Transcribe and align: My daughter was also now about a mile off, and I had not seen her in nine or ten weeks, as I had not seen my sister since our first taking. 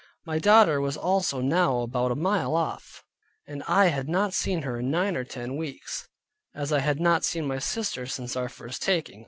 My 0.25 0.39
daughter 0.39 0.81
was 0.81 0.97
also 0.97 1.41
now 1.41 1.81
about 1.81 2.11
a 2.11 2.15
mile 2.15 2.55
off, 2.55 3.03
and 3.45 3.61
I 3.67 3.89
had 3.89 4.09
not 4.09 4.33
seen 4.33 4.63
her 4.63 4.79
in 4.79 4.89
nine 4.89 5.15
or 5.15 5.23
ten 5.23 5.57
weeks, 5.57 6.07
as 6.55 6.73
I 6.73 6.79
had 6.79 6.99
not 6.99 7.23
seen 7.23 7.45
my 7.45 7.59
sister 7.59 8.07
since 8.07 8.35
our 8.35 8.49
first 8.49 8.81
taking. 8.81 9.19